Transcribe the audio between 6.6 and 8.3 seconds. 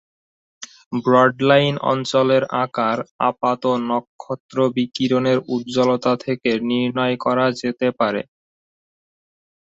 নির্ণয় করা যেতে পারে।